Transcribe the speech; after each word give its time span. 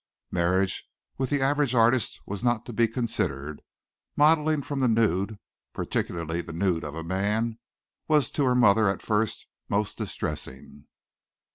Marriage 0.31 0.89
with 1.19 1.29
the 1.29 1.43
average 1.43 1.75
artist 1.75 2.19
was 2.25 2.43
not 2.43 2.65
to 2.65 2.73
be 2.73 2.87
considered. 2.87 3.61
Modelling 4.15 4.63
from 4.63 4.79
the 4.79 4.87
nude, 4.87 5.37
particularly 5.73 6.41
the 6.41 6.53
nude 6.53 6.83
of 6.83 6.95
a 6.95 7.03
man, 7.03 7.59
was 8.07 8.31
to 8.31 8.45
her 8.45 8.55
mother 8.55 8.89
at 8.89 9.03
first 9.03 9.45
most 9.69 9.99
distressing. 9.99 10.87